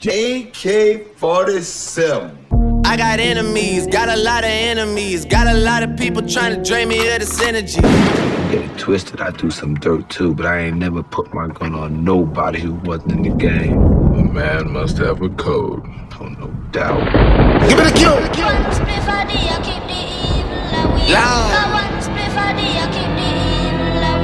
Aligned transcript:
JK47. 0.00 2.86
I 2.86 2.96
got 2.96 3.20
enemies, 3.20 3.86
got 3.86 4.08
a 4.08 4.16
lot 4.16 4.44
of 4.44 4.50
enemies, 4.50 5.26
got 5.26 5.46
a 5.46 5.52
lot 5.52 5.82
of 5.82 5.94
people 5.98 6.26
trying 6.26 6.56
to 6.56 6.62
drain 6.66 6.88
me 6.88 7.06
of 7.12 7.20
this 7.20 7.38
energy. 7.42 7.82
Get 7.82 8.64
it 8.64 8.78
twisted, 8.78 9.20
I 9.20 9.30
do 9.32 9.50
some 9.50 9.74
dirt 9.74 10.08
too, 10.08 10.34
but 10.34 10.46
I 10.46 10.60
ain't 10.60 10.78
never 10.78 11.02
put 11.02 11.34
my 11.34 11.48
gun 11.48 11.74
on 11.74 12.02
nobody 12.02 12.60
who 12.60 12.76
wasn't 12.76 13.12
in 13.12 13.24
the 13.24 13.34
game. 13.36 13.74
A 13.74 14.24
man 14.24 14.72
must 14.72 14.96
have 14.96 15.20
a 15.20 15.28
code, 15.28 15.82
oh 16.18 16.28
no 16.28 16.46
doubt. 16.72 17.04
Give 17.68 17.76
me 17.76 17.84
the 17.84 17.92
cue! 17.92 18.16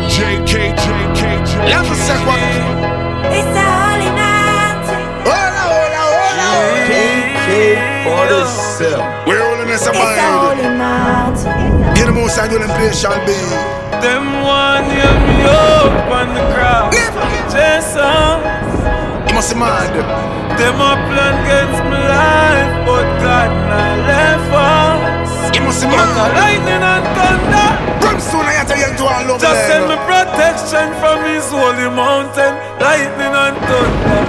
JK, 0.09 0.73
JK, 0.75 1.45
JK. 1.45 1.69
Let 1.69 1.85
JK47. 7.57 9.27
We're 9.27 9.41
rolling 9.41 9.69
this 9.69 9.87
a 9.87 9.91
It's 9.91 9.97
a 9.97 10.05
mind. 10.05 10.21
holy 10.45 10.69
night. 10.77 11.97
Get 11.97 12.05
the 12.07 12.13
most 12.13 12.37
I 12.39 12.45
do 12.49 12.59
them 12.61 12.69
play 12.77 12.93
shall 12.93 13.17
be. 13.25 13.33
Them 14.05 14.45
one 14.45 14.85
hear 14.93 15.09
me 15.25 15.41
up 15.49 16.05
on 16.13 16.29
the 16.37 16.45
crowd. 16.53 16.93
Jason, 17.49 18.37
You 19.29 19.33
must 19.35 19.53
be 19.53 19.57
mad. 19.59 19.89
them 20.61 20.77
a 20.77 20.93
plan 21.09 21.35
against 21.49 21.81
my 21.89 21.97
life, 21.97 22.73
but 22.85 23.07
God 23.25 23.51
not 23.73 23.97
left 24.05 24.53
us. 24.53 25.57
You 25.57 25.63
must 25.65 25.81
be 25.81 25.89
But 25.89 26.13
a 26.13 26.27
lightning 26.37 26.83
and 26.93 27.05
thunder. 27.17 27.69
Brimstone, 28.05 28.45
I 28.53 28.65
tell 28.69 28.77
you 28.77 28.93
to 29.01 29.05
all 29.09 29.25
love 29.33 29.41
Just 29.41 29.61
send 29.65 29.89
me 29.89 29.97
protection 30.05 30.87
from 31.01 31.25
his 31.25 31.49
holy 31.49 31.89
mountain. 31.89 32.53
Lightning 32.85 33.33
and 33.33 33.57
thunder. 33.65 34.26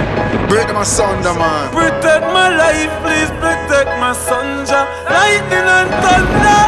Break 0.48 0.66
them 0.66 0.76
asunder, 0.78 1.34
man. 1.34 1.70
Protect 1.72 2.24
my 2.32 2.48
life, 2.48 2.92
please 3.04 3.30
protect 3.42 3.90
my 4.00 4.12
son. 4.12 4.64
Jah. 4.66 4.86
Lightning 5.10 5.68
and 5.78 5.90
thunder. 6.02 6.62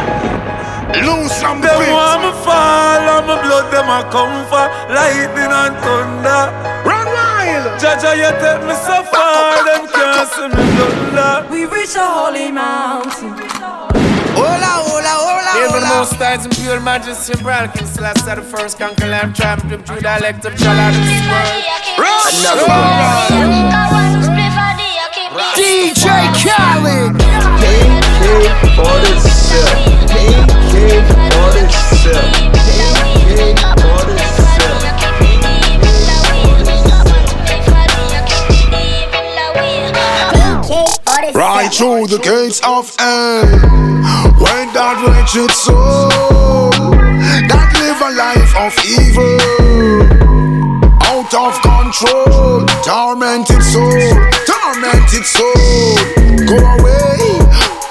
Loose 1.05 1.33
from 1.41 1.61
the 1.61 1.67
Them 1.67 1.79
pit. 1.81 1.91
want 1.93 2.21
me 2.21 2.31
fall, 2.45 3.01
and 3.15 3.25
my 3.27 3.41
blood 3.41 3.71
them 3.73 3.89
a 3.89 3.99
come 4.11 4.45
for. 4.49 4.65
Lightning 4.93 5.49
and 5.49 5.75
thunder. 5.81 6.41
Run 6.85 7.07
wild. 7.09 7.79
Jah 7.81 7.97
Jah, 8.01 8.13
you 8.13 8.29
take 8.43 8.61
me 8.67 8.75
so 8.85 9.01
far, 9.09 9.65
them 9.65 9.87
can't 9.89 10.29
see 10.29 10.47
me 10.53 10.63
thunder. 10.77 11.47
We 11.49 11.65
reach 11.65 11.95
a 11.95 12.05
holy 12.05 12.51
mountain. 12.51 13.50
Most 15.95 16.13
tides 16.13 16.45
and 16.45 16.55
pure 16.55 16.79
majesty 16.79 17.33
and 17.33 17.41
brown 17.41 17.69
King 17.71 17.87
Celestia 17.87 18.35
the 18.35 18.41
first 18.41 18.77
conquer 18.77 19.07
lamb 19.07 19.33
tramp 19.33 19.61
True 19.85 19.99
dialect 19.99 20.45
of 20.45 20.55
Jala 20.55 20.91
this 20.91 21.21
world 21.27 21.81
Another 22.31 22.65
one. 22.67 23.71
DJ 25.55 26.05
Khaled. 26.43 27.15
JK47. 27.61 28.75
JK47. 28.75 29.80
Through 41.81 42.05
the 42.05 42.19
gates 42.21 42.61
of 42.63 42.93
hell 42.99 43.41
When 44.37 44.69
that 44.77 45.01
wretched 45.01 45.49
soul 45.49 46.69
That 47.49 47.73
live 47.81 48.01
a 48.05 48.13
life 48.13 48.53
of 48.53 48.69
evil 48.85 49.41
Out 51.09 51.33
of 51.33 51.57
control 51.65 52.69
Tormented 52.85 53.65
soul 53.65 54.13
Tormented 54.45 55.25
soul 55.25 55.97
Go 56.45 56.61
away 56.77 57.41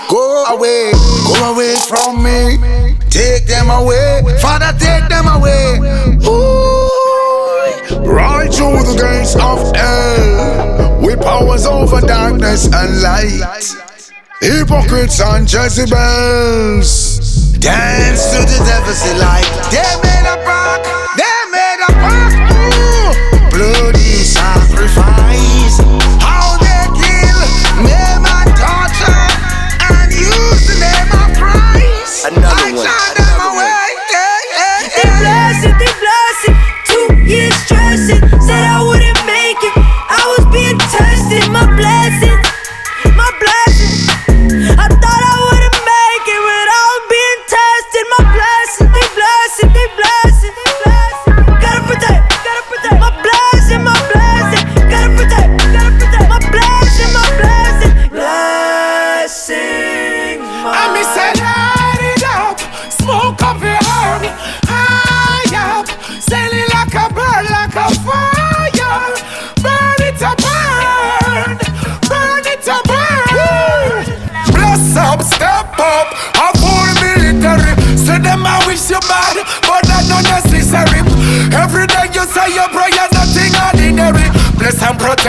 Go 0.07 0.23
away 0.55 0.95
Go 1.27 1.51
away 1.51 1.75
from 1.91 2.23
me 2.23 2.95
Take 3.11 3.51
them 3.51 3.71
away 3.71 4.23
Father 4.39 4.71
take 4.79 5.11
them 5.11 5.27
away 5.27 5.83
Ooh. 6.31 8.07
Right 8.07 8.55
through 8.55 8.87
the 8.87 8.95
gates 8.95 9.35
of 9.35 9.75
hell 9.75 10.71
with 11.01 11.21
powers 11.21 11.67
over 11.67 12.01
darkness 12.01 12.67
and 12.73 13.03
light. 13.03 13.90
Hypocrites 14.41 15.21
and 15.21 15.45
Jezebels 15.45 17.19
dance 17.59 18.31
to 18.33 18.39
the 18.41 18.65
devil's 18.65 19.03
delight. 19.03 19.45
They 19.71 19.85
made 20.01 20.25
a 20.25 20.37
pact, 20.47 20.89
they 21.19 21.51
made 21.53 21.81
a 21.87 21.93
pact. 21.93 22.40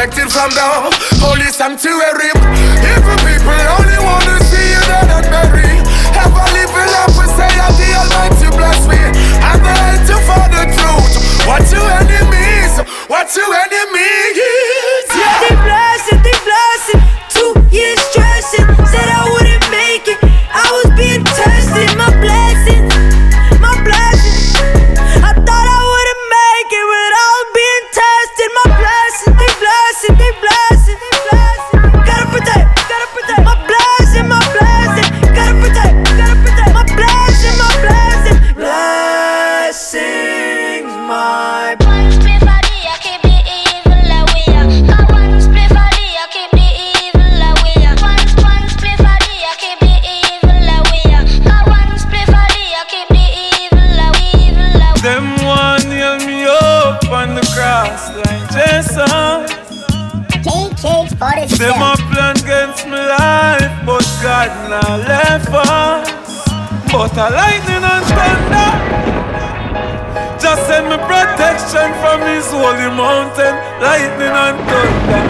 Protected 0.02 0.32
from 0.32 0.50
the 0.52 0.62
holy 1.22 1.46
sanctuary 1.46 2.32
Evil 2.34 2.41
God 64.22 64.54
not 64.70 65.00
left 65.10 65.50
us. 65.50 66.06
But 66.94 67.18
a 67.18 67.28
lightning 67.34 67.82
and 67.82 68.06
thunder. 68.06 68.72
Just 70.38 70.62
send 70.70 70.86
me 70.94 70.98
protection 71.10 71.90
from 71.98 72.22
His 72.30 72.46
holy 72.54 72.90
mountain, 72.94 73.58
lightning 73.82 74.30
and 74.30 74.58
thunder. 74.70 75.24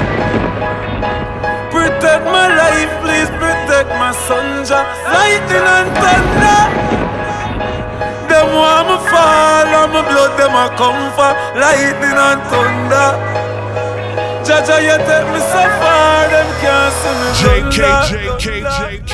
Protect 1.72 2.24
my 2.28 2.48
life, 2.52 2.92
please 3.00 3.32
protect 3.40 3.90
my 3.96 4.12
son, 4.28 4.66
Jah. 4.68 4.84
Lightning 5.08 5.68
and 5.78 5.90
thunder. 5.96 6.62
Them 8.28 8.48
want 8.52 8.92
me 8.92 8.98
fall 9.08 9.72
and 9.72 9.92
my 9.94 10.02
blood 10.04 10.36
them 10.36 10.52
a 10.52 10.68
come 10.76 11.00
for 11.16 11.32
lightning 11.56 12.18
and 12.28 12.42
thunder. 12.52 13.41
Jah 14.44 14.66
Jah, 14.66 14.80
you 14.82 14.98
take 15.06 15.28
me 15.34 15.40
so 15.40 15.62
far, 15.78 16.28
JK, 17.38 17.78
JK, 18.02 18.40
JK, 18.40 19.12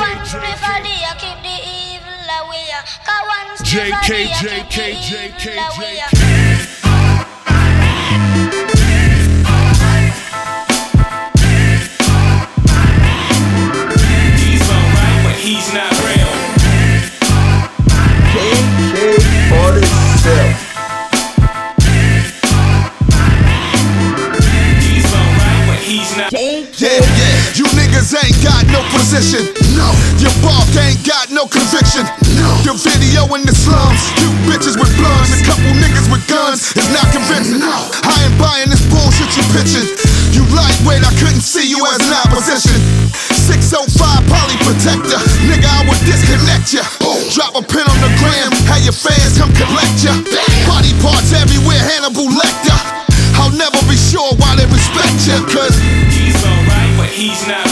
JK, 3.68 4.10
JK, 5.04 5.44
JK. 5.44 6.08
He's 6.12 6.67
no 31.96 32.52
your 32.68 32.76
video 32.76 33.24
in 33.32 33.48
the 33.48 33.56
slums, 33.56 34.12
you 34.20 34.28
bitches 34.44 34.76
with 34.76 34.92
blunts, 35.00 35.40
a 35.40 35.40
couple 35.48 35.72
niggas 35.80 36.12
with 36.12 36.20
guns 36.28 36.76
is 36.76 36.88
not 36.92 37.08
convincing. 37.16 37.64
I 37.64 38.12
ain't 38.28 38.36
buying 38.36 38.68
this 38.68 38.84
bullshit 38.92 39.32
you 39.40 39.44
pitching. 39.56 39.88
You 40.36 40.44
lightweight, 40.52 41.08
I 41.08 41.14
couldn't 41.16 41.44
see 41.48 41.64
you 41.64 41.80
as 41.88 42.04
an 42.04 42.12
opposition. 42.28 42.76
605 43.48 44.04
poly 44.28 44.58
protector, 44.68 45.16
nigga, 45.48 45.64
I 45.64 45.88
would 45.88 46.02
disconnect 46.04 46.76
ya. 46.76 46.84
Drop 47.32 47.56
a 47.56 47.64
pin 47.64 47.88
on 47.88 48.00
the 48.04 48.12
gram, 48.20 48.52
have 48.68 48.84
your 48.84 48.96
fans 48.96 49.40
come 49.40 49.52
collect 49.56 50.04
ya. 50.04 50.12
Body 50.68 50.92
parts 51.00 51.32
everywhere, 51.32 51.80
Hannibal 51.80 52.28
Lecter. 52.28 52.80
I'll 53.40 53.56
never 53.56 53.80
be 53.88 53.96
sure 53.96 54.36
why 54.44 54.60
they 54.60 54.68
respect 54.68 55.24
ya, 55.24 55.40
cause 55.48 55.80
He's 56.12 56.36
alright, 56.44 56.92
but 57.00 57.08
he's 57.08 57.48
not 57.48 57.67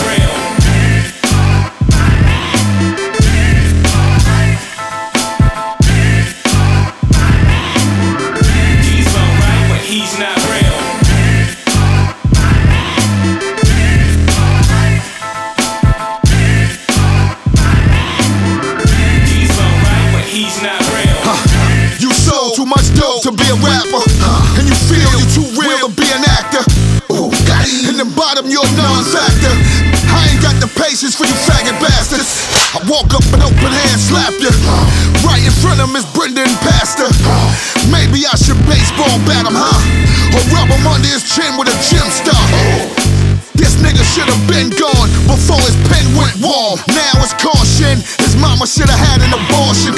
Now 46.55 47.19
it's 47.19 47.35
caution. 47.35 47.99
His 48.23 48.39
mama 48.39 48.63
should 48.65 48.87
have 48.87 49.03
had 49.11 49.19
an 49.27 49.35
abortion, 49.35 49.91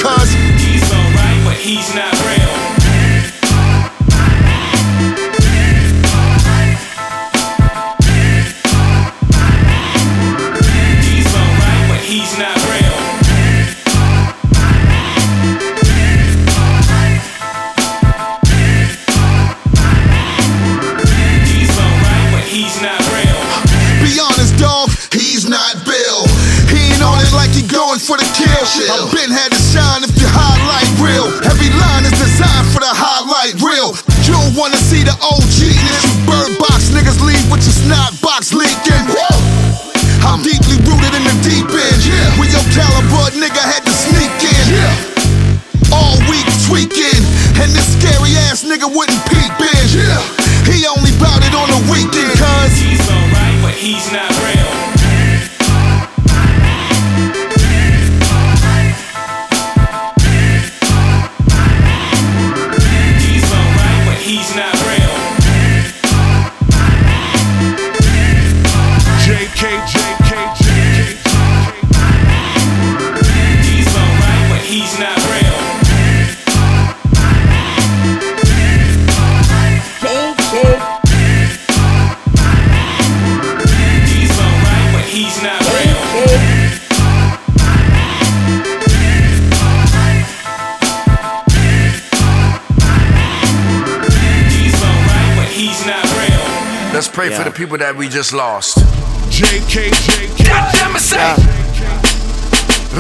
Let's 97.27 97.44
pray 97.44 97.44
for 97.44 97.51
the 97.51 97.57
people 97.59 97.77
that 97.83 97.91
we 97.91 98.07
just 98.07 98.31
lost. 98.31 98.79
JK, 99.27 99.91
JK. 99.91 100.47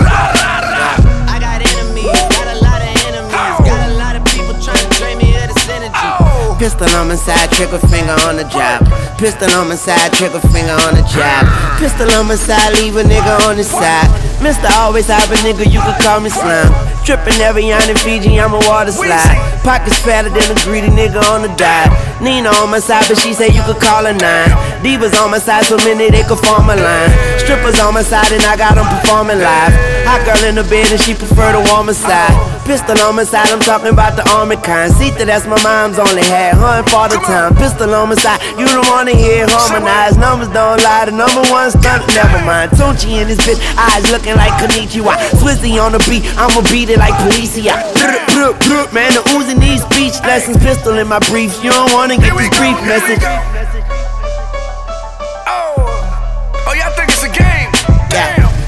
I 0.03 1.39
got 1.39 1.63
enemies, 1.63 2.11
got 2.35 2.51
a 2.51 2.59
lot 2.59 2.83
of 2.83 2.91
enemies, 3.07 3.31
oh. 3.31 3.63
got 3.63 3.87
a 3.87 3.95
lot 3.95 4.19
of 4.19 4.27
people 4.27 4.51
trying 4.59 4.83
to 4.83 4.91
drain 4.99 5.15
me 5.15 5.31
of 5.39 5.47
this 5.47 5.63
energy. 5.71 5.95
Oh. 5.95 6.59
Pistol 6.59 6.91
on 6.99 7.07
my 7.07 7.15
side, 7.15 7.47
trigger 7.55 7.79
finger 7.87 8.19
on 8.27 8.35
the 8.35 8.43
job. 8.51 8.83
Pistol 9.15 9.47
on 9.55 9.71
my 9.71 9.79
side, 9.79 10.11
trigger 10.11 10.43
finger 10.51 10.75
on 10.75 10.99
the 10.99 11.07
job. 11.07 11.47
Pistol 11.79 12.11
on 12.19 12.27
my 12.27 12.35
side, 12.35 12.75
leave 12.83 12.99
a 12.99 13.07
nigga 13.07 13.31
on 13.47 13.55
the 13.55 13.63
side. 13.63 14.11
Mister 14.43 14.67
always 14.75 15.07
have 15.07 15.31
a 15.31 15.39
nigga, 15.39 15.63
you 15.71 15.79
can 15.79 15.95
call 16.03 16.19
me 16.19 16.27
slime. 16.27 16.67
Trippin' 17.07 17.39
every 17.39 17.63
yarn 17.63 17.87
in 17.87 17.95
Fiji, 18.03 18.35
I'm 18.35 18.51
a 18.51 18.59
water 18.67 18.91
slide. 18.91 19.39
Pockets 19.63 19.97
fatter 20.03 20.27
than 20.27 20.51
a 20.51 20.57
greedy 20.67 20.91
nigga 20.91 21.23
on 21.31 21.41
the 21.47 21.51
dive. 21.55 21.95
Nina 22.21 22.49
on 22.61 22.71
my 22.71 22.79
side, 22.79 23.05
but 23.07 23.17
she 23.17 23.33
say 23.33 23.47
you 23.47 23.61
could 23.63 23.79
call 23.79 24.05
her 24.05 24.13
nine. 24.13 24.49
Divas 24.81 25.13
on 25.21 25.31
my 25.31 25.39
side, 25.39 25.65
so 25.65 25.77
many 25.77 26.09
they 26.09 26.23
could 26.23 26.39
form 26.39 26.69
a 26.69 26.75
line. 26.75 27.11
Strippers 27.39 27.79
on 27.79 27.93
my 27.93 28.01
side, 28.01 28.31
and 28.31 28.43
I 28.43 28.57
got 28.57 28.75
them 28.75 28.85
performing 28.89 29.39
live. 29.39 29.73
Hot 30.05 30.25
girl 30.25 30.43
in 30.47 30.55
the 30.55 30.63
bed, 30.63 30.91
and 30.91 30.99
she 31.01 31.13
prefer 31.13 31.53
the 31.53 31.61
warmer 31.71 31.93
side. 31.93 32.33
Pistol 32.65 32.99
on 33.07 33.15
my 33.15 33.23
side, 33.23 33.47
I'm 33.47 33.61
talking 33.61 33.87
about 33.87 34.17
the 34.17 34.27
army 34.35 34.57
kind. 34.57 34.91
That 34.91 35.25
that's 35.31 35.47
my 35.47 35.55
mom's 35.63 35.97
only 35.97 36.21
had, 36.27 36.59
her 36.59 36.83
and 36.83 36.89
father 36.91 37.15
time. 37.23 37.55
Pistol 37.55 37.95
on 37.95 38.09
my 38.09 38.15
side, 38.19 38.43
you 38.59 38.67
don't 38.67 38.85
wanna 38.91 39.15
hear 39.15 39.47
harmonized. 39.47 40.19
Numbers 40.19 40.49
don't 40.49 40.83
lie, 40.83 41.05
the 41.07 41.15
number 41.15 41.41
one 41.47 41.71
stunt, 41.71 42.03
never 42.11 42.43
mind. 42.43 42.75
Tunchi 42.75 43.23
in 43.23 43.31
this 43.31 43.39
bitch, 43.47 43.57
eyes 43.79 44.03
looking 44.11 44.35
like 44.35 44.51
Konichiwa. 44.59 45.15
Swizzy 45.39 45.79
on 45.79 45.95
the 45.95 46.01
beat, 46.11 46.27
I'ma 46.35 46.61
beat 46.67 46.91
it 46.91 46.99
like 46.99 47.15
Policia. 47.23 47.77
Man, 48.93 49.11
the 49.11 49.23
Uzi 49.35 49.57
needs 49.57 49.83
speech 49.83 50.19
lessons. 50.23 50.57
Pistol 50.57 50.97
in 50.97 51.07
my 51.07 51.19
briefs, 51.31 51.63
you 51.63 51.71
don't 51.71 51.91
wanna 52.07 52.21
get 52.21 52.37
this 52.37 52.49
brief 52.57 52.79
message. 52.87 53.76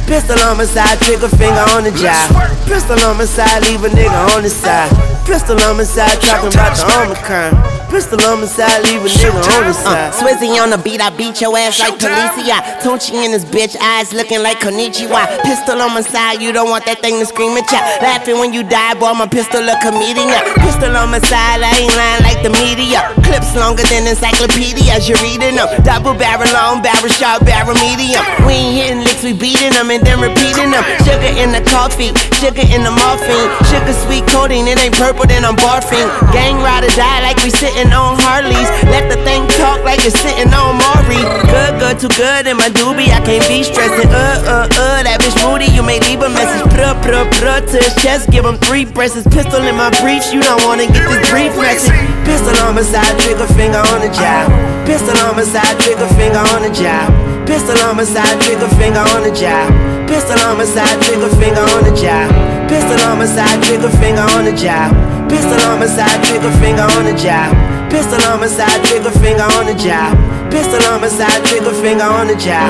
Pistol 0.10 0.40
on 0.50 0.58
my 0.58 0.66
side, 0.66 0.98
trigger 1.06 1.30
finger 1.30 1.62
on 1.78 1.84
the 1.84 1.94
job. 1.94 2.34
Pistol 2.66 2.98
on 3.06 3.18
my 3.18 3.26
side, 3.26 3.62
leave 3.70 3.84
a 3.86 3.90
nigga 3.90 4.36
on 4.36 4.42
the 4.42 4.50
side. 4.50 4.90
Pistol 5.24 5.62
on 5.62 5.78
my 5.78 5.84
side, 5.84 6.20
talking 6.26 6.50
about 6.50 6.74
the 6.74 6.82
Omicron. 7.06 7.54
Pistol 7.94 8.18
on 8.26 8.42
my 8.42 8.48
side, 8.50 8.82
leave 8.90 9.06
a 9.06 9.10
nigga 9.10 9.38
on 9.38 9.70
the 9.70 9.74
side. 9.74 10.14
Swizzy 10.18 10.58
on 10.58 10.72
the 10.74 10.80
beat, 10.82 11.00
I 11.00 11.14
beat 11.14 11.40
your 11.42 11.56
ass 11.56 11.80
like 11.80 12.02
Policia. 12.02 12.58
Tunchi 12.82 13.22
in 13.22 13.38
his 13.38 13.46
bitch 13.46 13.78
eyes 13.78 14.12
looking 14.12 14.42
like 14.42 14.58
Konichiwa. 14.58 15.46
Pistol 15.46 15.78
on 15.82 15.94
my 15.94 16.02
side, 16.02 16.42
you 16.42 16.52
don't 16.52 16.74
want 16.74 16.86
that 16.90 17.02
thing 17.06 17.22
to 17.22 17.26
scream 17.30 17.54
at 17.54 17.70
ya. 17.70 17.78
Laughing 18.02 18.42
when 18.42 18.52
you 18.52 18.66
die, 18.66 18.98
boy, 18.98 19.14
my 19.14 19.30
pistol 19.30 19.62
a 19.62 19.78
comedian. 19.78 20.34
Pistol 20.66 20.90
on 20.98 21.14
my 21.14 21.22
side, 21.22 21.62
I 21.62 21.70
ain't 21.86 21.94
lying 21.94 22.24
like 22.26 22.42
the 22.42 22.50
media. 22.58 23.14
Clips 23.22 23.54
longer 23.54 23.86
than 23.86 24.10
encyclopedias, 24.10 25.06
you're 25.06 25.22
reading 25.22 25.62
them. 25.62 25.70
Double 25.86 26.18
barrel, 26.18 26.50
long 26.58 26.82
barrel, 26.82 27.14
short 27.14 27.46
barrel, 27.46 27.78
medium. 27.78 28.26
We 28.50 28.58
ain't 28.58 28.74
hitting 28.74 29.02
licks, 29.06 29.22
we 29.22 29.38
beating 29.38 29.78
them 29.78 29.94
and 30.00 30.08
then 30.08 30.20
repeating 30.24 30.72
them. 30.72 30.84
Sugar 31.04 31.32
in 31.36 31.52
the 31.52 31.60
coffee, 31.68 32.16
sugar 32.40 32.64
in 32.64 32.88
the 32.88 32.94
morphine. 32.96 33.52
Sugar 33.68 33.92
sweet 34.08 34.24
coating, 34.32 34.64
it 34.68 34.80
ain't 34.80 34.96
purple, 34.96 35.28
then 35.28 35.44
I'm 35.44 35.60
barfing. 35.60 36.08
Gang 36.32 36.64
rider 36.64 36.88
die 36.96 37.20
like 37.22 37.36
we 37.44 37.52
sitting 37.52 37.92
on 37.92 38.16
Harleys. 38.24 38.72
Let 38.88 39.12
the 39.12 39.20
thing 39.28 39.44
talk 39.60 39.84
like 39.84 40.00
it's 40.08 40.16
sitting 40.16 40.48
on 40.56 40.80
Maury. 40.80 41.20
Good, 41.52 41.74
good, 41.84 41.96
too 42.00 42.14
good 42.16 42.48
in 42.48 42.56
my 42.56 42.72
doobie, 42.72 43.12
I 43.12 43.20
can't 43.20 43.44
be 43.52 43.64
stressing. 43.64 44.08
Uh, 44.08 44.40
uh, 44.48 44.68
uh, 44.72 45.04
that 45.04 45.20
bitch 45.20 45.36
moody, 45.44 45.68
you 45.68 45.84
may 45.84 46.00
leave 46.08 46.24
a 46.24 46.32
message. 46.32 46.64
Pruh, 46.72 46.96
pruh, 47.04 47.28
pruh 47.44 47.60
to 47.60 47.78
his 47.84 47.96
chest, 48.00 48.32
give 48.32 48.48
him 48.48 48.56
three 48.56 48.88
presses. 48.88 49.28
Pistol 49.28 49.60
in 49.68 49.76
my 49.76 49.92
briefs, 50.00 50.32
you 50.32 50.40
don't 50.40 50.64
wanna 50.64 50.88
get 50.88 51.04
this 51.12 51.24
brief 51.28 51.52
message. 51.60 51.92
Pistol 52.24 52.56
on 52.64 52.76
my 52.76 52.84
side, 52.88 53.20
trigger 53.20 53.48
finger 53.60 53.84
on 53.92 54.00
the 54.00 54.12
job. 54.16 54.48
Pistol 54.88 55.18
on 55.28 55.36
my 55.36 55.44
side, 55.44 55.76
trigger 55.84 56.08
finger 56.16 56.40
on 56.56 56.64
the 56.64 56.72
job. 56.72 57.39
Pistol 57.50 57.82
on 57.90 57.98
my 57.98 58.04
side, 58.04 58.40
trigger 58.46 58.70
finger 58.78 59.00
on 59.00 59.24
the 59.26 59.32
job. 59.34 59.74
Pistol 60.08 60.38
on 60.46 60.60
my 60.60 60.66
side, 60.66 61.02
trigger 61.02 61.30
finger 61.42 61.62
on 61.62 61.84
the 61.84 61.90
job. 61.98 62.30
Pistol 62.70 63.00
on 63.10 63.18
my 63.18 63.26
side, 63.26 63.64
trigger 63.64 63.90
finger 63.98 64.22
on 64.22 64.46
the 64.46 64.54
job. 64.54 64.94
Pistol 65.28 65.60
on 65.66 65.80
my 65.80 65.88
side, 65.88 66.24
trigger 66.30 66.52
finger 66.62 66.84
on 66.84 67.06
the 67.10 67.16
job. 67.18 67.58
Pistol 67.90 68.22
on 68.30 68.40
my 68.40 68.48
side, 68.48 68.86
trigger 68.86 69.10
finger 69.18 69.48
on 69.58 69.66
the 69.66 69.74
job. 69.74 70.16
Pistol 70.52 70.80
on 70.94 71.02
my 71.02 71.08
side, 71.08 71.44
trigger 71.46 71.74
finger 71.74 72.04
on 72.04 72.28
the 72.28 72.36
job. 72.36 72.70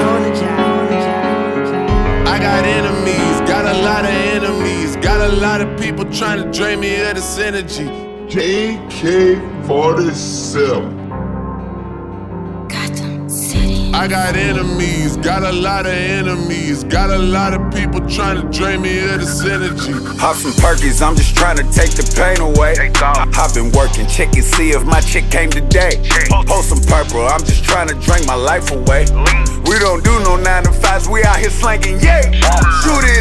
I 2.25 2.39
got 2.39 2.63
enemies, 2.63 3.41
got 3.50 3.65
a 3.65 3.74
lot 3.83 4.05
of 4.05 4.12
enemies, 4.12 4.95
got 4.95 5.19
a 5.19 5.27
lot 5.36 5.59
of 5.59 5.77
people 5.77 6.05
trying 6.05 6.41
to 6.41 6.50
drain 6.57 6.79
me 6.79 7.01
of 7.01 7.15
this 7.15 7.38
energy. 7.38 7.89
JK47. 8.31 10.99
I 13.93 14.08
got 14.08 14.36
enemies, 14.36 15.17
got 15.17 15.43
a 15.43 15.51
lot 15.51 15.86
of 15.86 15.93
enemies, 15.93 16.84
got 16.84 17.10
a 17.10 17.17
lot 17.17 17.53
of 17.53 17.74
people 17.74 18.00
trying 18.08 18.39
to 18.39 18.48
drain 18.58 18.81
me 18.81 19.00
of 19.00 19.19
this 19.19 19.43
energy. 19.43 19.93
Pop 20.17 20.36
some 20.36 20.51
perkies, 20.53 21.01
I'm 21.01 21.15
just 21.15 21.36
trying 21.36 21.58
to 21.58 21.63
take 21.63 21.91
the 21.91 22.05
pain 22.15 22.39
away. 22.39 22.75
I've 23.01 23.53
been 23.53 23.72
working, 23.72 24.08
check 24.08 24.36
and 24.36 24.43
see 24.43 24.72
if 24.72 24.86
my 24.86 25.01
chick 25.01 25.29
came 25.29 25.50
today. 25.50 26.01
Post 26.48 26.69
some 26.69 26.84
purple, 26.86 27.27
I'm 27.27 27.41
just 27.41 27.63
trying 27.63 27.88
to 27.89 27.96
drink 27.96 28.27
my 28.27 28.36
life 28.36 28.72
away. 28.72 29.05
We 29.65 29.77
don't 29.79 30.03
do 30.03 30.19
no 30.22 30.38
nine 30.38 30.63
to 30.63 30.72
fives, 30.72 31.10
we 31.10 31.24
out 31.24 31.38
here 31.38 31.50
slanging 31.50 32.00
yay. 32.00 32.29
Shoot 32.81 33.03
it 33.03 33.18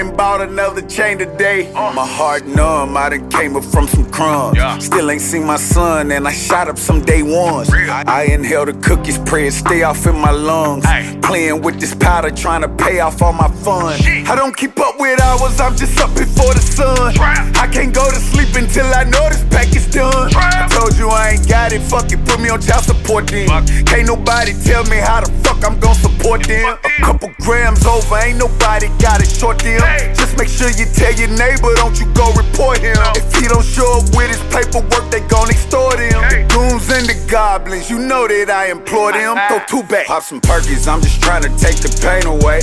went 0.00 0.10
and 0.10 0.16
bought 0.16 0.40
another 0.40 0.82
chain 0.82 1.18
today. 1.18 1.70
My 1.72 2.06
heart 2.06 2.46
numb, 2.46 2.96
I 2.96 3.10
done 3.10 3.28
came 3.30 3.56
up 3.56 3.64
from 3.64 3.86
some 3.86 4.10
crumbs. 4.10 4.58
Still 4.84 5.10
ain't 5.10 5.20
seen 5.20 5.44
my 5.44 5.56
son, 5.56 6.10
and 6.12 6.26
I 6.26 6.32
shot 6.32 6.68
up 6.68 6.78
some 6.78 7.02
day 7.04 7.22
ones. 7.22 7.70
I 7.72 8.24
inhale 8.30 8.66
the 8.66 8.74
cookies, 8.74 9.18
pray 9.18 9.46
it 9.46 9.52
stay 9.52 9.82
off 9.82 10.06
in 10.06 10.16
my 10.16 10.30
lungs. 10.30 10.84
Playing 11.22 11.62
with 11.62 11.78
this 11.78 11.94
powder, 11.94 12.30
trying 12.30 12.62
to 12.62 12.68
pay 12.68 13.00
off 13.00 13.22
all 13.22 13.32
my 13.32 13.48
fun. 13.62 13.94
I 14.26 14.34
don't 14.34 14.56
keep 14.56 14.78
up 14.80 14.98
with 14.98 15.20
hours, 15.20 15.60
I'm 15.60 15.76
just 15.76 16.00
up 16.00 16.10
before 16.14 16.54
the 16.54 16.60
sun. 16.60 17.14
I 17.20 17.68
can't 17.70 17.94
go 17.94 18.08
to 18.08 18.16
sleep 18.16 18.54
until 18.56 18.86
I 18.86 19.04
know 19.04 19.28
this 19.28 19.44
pack 19.50 19.74
is 19.76 19.86
done. 19.86 20.32
I 20.34 20.66
told 20.68 20.96
you 20.96 21.08
I 21.08 21.38
ain't 21.38 21.48
got 21.48 21.72
it, 21.72 21.82
fuck 21.82 22.10
it, 22.10 22.24
put 22.26 22.40
me 22.40 22.48
on 22.48 22.60
child 22.60 22.84
support 22.84 23.28
then. 23.28 23.46
Can't 23.86 24.06
nobody 24.06 24.54
tell 24.64 24.84
me 24.86 24.96
how 24.96 25.20
the 25.20 25.30
fuck 25.44 25.62
I'm 25.64 25.78
gon' 25.78 25.94
support 25.94 26.42
them. 26.46 26.78
A 26.82 26.90
couple 27.04 27.30
grams 27.40 27.84
over, 27.86 28.16
ain't 28.18 28.38
nobody 28.38 28.88
got 28.98 29.20
it 29.22 29.30
short 29.30 29.58
them. 29.60 29.80
Just 30.16 30.36
make 30.38 30.48
sure 30.48 30.70
you 30.70 30.86
tell 30.96 31.12
your 31.14 31.30
neighbor, 31.36 31.74
don't 31.76 31.94
you 32.00 32.10
go 32.14 32.32
report 32.32 32.78
him. 32.78 32.96
If 33.14 33.30
he 33.36 33.46
don't 33.46 33.64
show 33.64 34.00
up 34.00 34.08
with 34.16 34.34
his 34.34 34.42
paperwork, 34.50 35.10
they 35.12 35.20
gon' 35.28 35.50
extort 35.50 36.00
him. 36.00 36.48
Goons 36.48 36.90
and 36.90 37.06
the 37.06 37.19
goblins, 37.30 37.88
you 37.88 37.98
know 37.98 38.26
that 38.26 38.50
I 38.50 38.74
employ 38.74 39.12
them. 39.12 39.38
Throw 39.46 39.62
two 39.70 39.86
back, 39.86 40.06
pop 40.06 40.22
some 40.22 40.40
perkies, 40.40 40.90
I'm 40.90 41.00
just 41.00 41.22
trying 41.22 41.42
to 41.46 41.52
take 41.54 41.78
the 41.78 41.88
pain 42.02 42.26
away. 42.26 42.58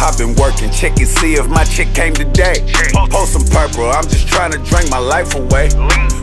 I've 0.00 0.16
been 0.16 0.34
working, 0.40 0.72
check 0.72 0.96
and 0.96 1.06
see 1.06 1.36
if 1.36 1.46
my 1.46 1.62
chick 1.64 1.92
came 1.92 2.14
today. 2.14 2.64
Post 3.12 3.36
some 3.36 3.44
purple, 3.52 3.84
I'm 3.92 4.08
just 4.08 4.26
trying 4.26 4.52
to 4.52 4.58
drink 4.64 4.88
my 4.90 4.98
life 4.98 5.36
away. 5.36 5.68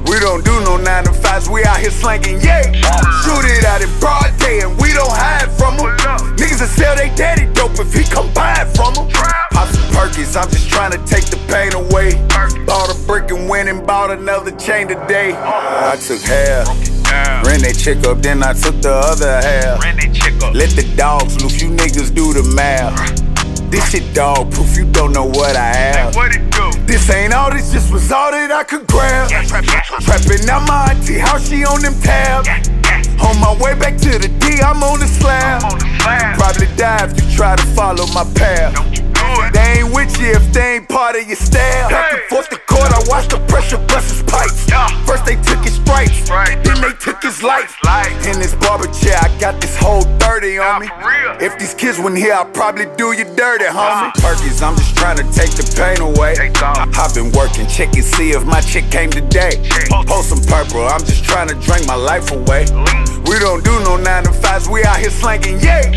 We 0.09 0.17
don't 0.17 0.43
do 0.43 0.57
no 0.65 0.77
nine 0.77 1.05
to 1.05 1.13
fives, 1.13 1.47
we 1.47 1.63
out 1.63 1.77
here 1.77 1.93
slanging 1.93 2.41
yay. 2.41 2.73
Shoot 3.21 3.45
it 3.45 3.63
out 3.63 3.85
in 3.85 3.91
broad 4.01 4.33
day 4.41 4.65
and 4.65 4.73
we 4.81 4.89
don't 4.91 5.13
hide 5.13 5.53
from 5.53 5.77
them. 5.77 5.93
Niggas 6.41 6.65
that 6.65 6.73
sell 6.73 6.95
they 6.97 7.13
daddy 7.13 7.45
dope 7.53 7.77
if 7.77 7.93
he 7.93 8.03
come 8.03 8.33
buy 8.33 8.65
it 8.65 8.69
from 8.73 8.97
them. 8.97 9.07
Pop 9.53 9.69
some 9.69 9.85
perkies, 9.93 10.33
I'm 10.33 10.49
just 10.49 10.69
trying 10.69 10.91
to 10.91 11.01
take 11.05 11.29
the 11.29 11.37
pain 11.53 11.77
away. 11.77 12.17
Bought 12.65 12.89
a 12.89 12.97
brick 13.05 13.29
and 13.29 13.47
went 13.47 13.69
and 13.69 13.85
bought 13.85 14.09
another 14.09 14.51
chain 14.57 14.87
today. 14.87 15.37
I 15.37 15.95
took 16.01 16.21
half. 16.21 16.65
Ran 17.45 17.61
that 17.75 17.83
chick 17.83 18.05
up, 18.07 18.21
then 18.21 18.43
I 18.43 18.53
took 18.53 18.81
the 18.81 18.91
other 18.91 19.41
half. 19.41 19.79
Let 20.53 20.71
the 20.71 20.83
dogs 20.95 21.41
loose, 21.41 21.61
you 21.61 21.69
niggas 21.69 22.13
do 22.13 22.33
the 22.33 22.43
math. 22.55 22.95
This 23.71 23.89
shit 23.89 24.13
dog 24.13 24.51
proof, 24.51 24.77
you 24.77 24.85
don't 24.85 25.11
know 25.11 25.25
what 25.25 25.55
I 25.55 25.73
have. 25.73 26.15
What? 26.15 26.31
This 26.85 27.09
ain't 27.09 27.33
all, 27.33 27.51
this 27.51 27.71
just 27.71 27.91
was 27.91 28.11
all 28.11 28.31
that 28.31 28.51
I 28.51 28.63
could 28.63 28.87
grab. 28.87 29.29
Trapping 29.29 30.49
out 30.49 30.67
my 30.67 30.91
auntie, 30.91 31.17
how 31.17 31.37
she 31.37 31.65
on 31.65 31.81
them 31.81 31.95
tabs. 32.01 32.69
On 33.21 33.39
my 33.39 33.55
way 33.61 33.73
back 33.77 33.97
to 33.97 34.19
the 34.19 34.29
D, 34.39 34.61
I'm 34.61 34.83
on 34.83 34.99
the 34.99 35.07
slab. 35.07 35.61
Probably 36.37 36.67
die 36.77 37.05
if 37.05 37.19
you 37.19 37.35
try 37.35 37.55
to 37.55 37.65
follow 37.73 38.05
my 38.13 38.23
path. 38.35 38.75
They 39.51 39.81
ain't 39.81 39.93
with 39.93 40.19
you 40.21 40.31
if 40.31 40.53
they 40.53 40.75
ain't 40.75 40.89
part 40.89 41.15
of 41.15 41.27
your 41.27 41.35
staff. 41.35 41.89
Back 41.89 42.13
and 42.13 42.21
forth 42.29 42.49
to 42.49 42.59
court, 42.85 42.93
I 42.93 43.09
watched 43.09 43.31
the 43.31 43.39
pressure 43.47 43.77
bust 43.87 44.09
his 44.09 44.23
pipes. 44.23 44.65
First 45.05 45.25
they 45.25 45.35
took 45.35 45.63
his 45.63 45.75
stripes, 45.75 46.29
then 46.29 46.81
they 46.81 46.93
took 46.99 47.21
his 47.21 47.41
life. 47.43 47.77
In 48.25 48.39
this 48.39 48.55
barber 48.55 48.87
chair, 48.87 49.17
I 49.21 49.29
got 49.39 49.61
this 49.61 49.75
whole 49.77 50.03
30 50.19 50.59
on 50.59 50.81
me. 50.81 50.89
If 51.41 51.57
these 51.59 51.73
kids 51.73 51.99
went 51.99 52.17
here, 52.17 52.33
I'd 52.33 52.53
probably 52.53 52.85
do 52.97 53.11
you 53.13 53.25
dirty, 53.35 53.65
homie. 53.65 54.11
Perkies, 54.21 54.61
I'm 54.61 54.75
just 54.75 54.95
trying 54.97 55.17
to 55.17 55.23
take 55.33 55.51
the 55.51 55.65
pain 55.75 56.01
away. 56.01 56.35
I've 56.97 57.13
been 57.13 57.31
working, 57.31 57.67
check 57.67 57.93
and 57.93 58.03
see 58.03 58.31
if 58.31 58.45
my 58.45 58.61
chick 58.61 58.89
came 58.91 59.09
today. 59.09 59.61
Post 60.07 60.29
some 60.29 60.43
purple, 60.45 60.85
I'm 60.85 61.03
just 61.05 61.23
trying 61.23 61.47
to 61.49 61.55
drink 61.55 61.87
my 61.87 61.95
life 61.95 62.31
away. 62.31 62.65
We 63.25 63.39
don't 63.39 63.63
do 63.63 63.73
no 63.81 63.97
nine 63.97 64.23
to 64.23 64.33
fives, 64.33 64.69
we 64.69 64.83
out 64.83 64.97
here 64.97 65.09
slanging 65.09 65.59
yay. 65.59 65.91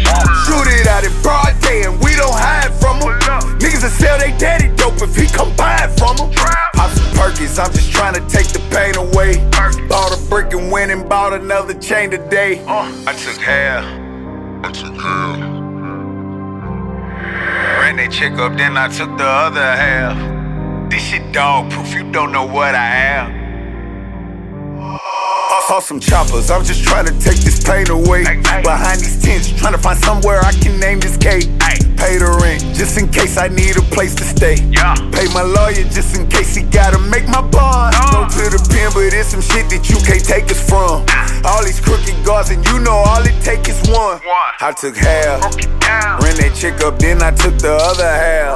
Shoot 0.44 0.66
it 0.68 0.86
out 0.86 1.04
in 1.04 1.12
broad 1.22 1.54
day 1.60 1.82
and 1.84 2.00
we 2.02 2.16
don't 2.16 2.32
hide 2.32 2.72
from 2.80 3.00
them. 3.00 3.20
Niggas 3.58 3.82
that 3.82 3.92
sell 3.92 4.18
they 4.18 4.36
daddy 4.38 4.74
dope 4.76 5.00
if 5.02 5.14
he 5.14 5.26
come 5.26 5.54
buy 5.56 5.84
it 5.84 5.98
from 5.98 6.16
them. 6.16 6.77
Pop 6.78 6.92
some 6.92 7.12
perkies, 7.14 7.58
I'm 7.58 7.72
just 7.72 7.90
trying 7.90 8.14
to 8.14 8.20
take 8.28 8.46
the 8.52 8.60
pain 8.70 8.94
away. 8.96 9.44
Bought 9.88 10.16
a 10.16 10.28
brick 10.30 10.52
and 10.52 10.70
went 10.70 10.92
and 10.92 11.08
bought 11.08 11.32
another 11.32 11.74
chain 11.74 12.08
today. 12.08 12.64
Uh. 12.68 12.86
I 13.04 13.14
took 13.14 13.36
half. 13.42 13.84
I 14.64 14.70
took 14.70 14.94
half. 14.94 15.40
Ran 17.80 17.96
that 17.96 18.12
chick 18.12 18.34
up, 18.34 18.56
then 18.56 18.76
I 18.76 18.86
took 18.86 19.18
the 19.18 19.26
other 19.26 19.60
half. 19.60 20.88
This 20.88 21.02
shit 21.02 21.32
dog 21.32 21.68
proof, 21.72 21.92
you 21.92 22.12
don't 22.12 22.30
know 22.30 22.46
what 22.46 22.76
I 22.76 22.86
have. 22.86 23.28
I 25.00 25.64
saw 25.66 25.80
some 25.80 25.98
choppers, 25.98 26.48
I'm 26.48 26.64
just 26.64 26.84
trying 26.84 27.06
to 27.06 27.12
take 27.18 27.38
this 27.38 27.60
pain 27.64 27.90
away. 27.90 28.22
Behind 28.22 29.00
these 29.00 29.20
tents, 29.20 29.50
trying 29.50 29.72
to 29.72 29.78
find 29.78 29.98
somewhere 29.98 30.38
I 30.44 30.52
can 30.52 30.78
name 30.78 31.00
this 31.00 31.16
cake. 31.16 31.48
Pay 31.98 32.18
the 32.18 32.30
rent, 32.40 32.62
just 32.74 32.96
in 32.96 33.08
case 33.08 33.36
I 33.36 33.48
need 33.48 33.76
a 33.76 33.82
place 33.90 34.14
to 34.14 34.24
stay. 34.24 34.56
Pay 35.12 35.26
my 35.34 35.42
lawyer, 35.42 35.82
just 35.90 36.16
in 36.16 36.28
case 36.28 36.54
he 36.54 36.62
gotta 36.62 36.98
make 36.98 37.26
my 37.26 37.42
bond. 37.42 37.94
Go 38.14 38.22
to 38.24 38.44
the 38.54 38.62
pen, 38.70 38.90
but 38.94 39.12
it's 39.12 39.34
some 39.34 39.42
shit 39.42 39.68
that 39.70 39.90
you 39.90 39.98
can't 40.06 40.24
take 40.24 40.50
us 40.50 40.62
from. 40.62 41.04
All 41.44 41.64
these 41.64 41.80
crooked 41.80 42.14
guards, 42.24 42.50
and 42.50 42.64
you 42.70 42.78
know 42.78 42.94
all 42.94 43.22
it 43.26 43.34
take 43.42 43.68
is 43.68 43.78
one. 43.90 44.20
I 44.60 44.72
took 44.72 44.96
half, 44.96 45.42
ran 46.22 46.34
that 46.38 46.54
chick 46.54 46.80
up, 46.86 46.98
then 46.98 47.22
I 47.22 47.30
took 47.32 47.58
the 47.58 47.74
other 47.74 48.06
half. 48.06 48.54